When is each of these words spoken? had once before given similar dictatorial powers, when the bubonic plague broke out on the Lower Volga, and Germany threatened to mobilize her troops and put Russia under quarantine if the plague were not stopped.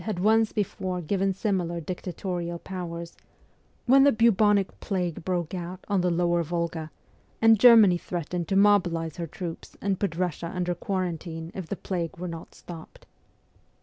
had 0.03 0.17
once 0.17 0.51
before 0.51 0.99
given 0.99 1.31
similar 1.31 1.79
dictatorial 1.79 2.57
powers, 2.57 3.15
when 3.85 4.03
the 4.03 4.11
bubonic 4.11 4.79
plague 4.79 5.23
broke 5.23 5.53
out 5.53 5.85
on 5.87 6.01
the 6.01 6.09
Lower 6.09 6.41
Volga, 6.41 6.89
and 7.39 7.59
Germany 7.59 7.99
threatened 7.99 8.47
to 8.47 8.55
mobilize 8.55 9.17
her 9.17 9.27
troops 9.27 9.77
and 9.79 9.99
put 9.99 10.15
Russia 10.15 10.47
under 10.55 10.73
quarantine 10.73 11.51
if 11.53 11.67
the 11.67 11.75
plague 11.75 12.17
were 12.17 12.27
not 12.27 12.55
stopped. 12.55 13.05